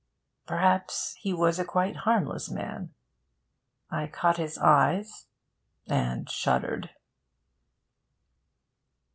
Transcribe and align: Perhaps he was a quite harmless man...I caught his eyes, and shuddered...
Perhaps 0.47 1.13
he 1.19 1.31
was 1.31 1.59
a 1.59 1.63
quite 1.63 1.95
harmless 1.97 2.49
man...I 2.49 4.07
caught 4.07 4.37
his 4.37 4.57
eyes, 4.57 5.27
and 5.87 6.27
shuddered... 6.27 6.89